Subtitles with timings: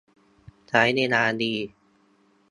[0.69, 1.53] ใช้เวลาดี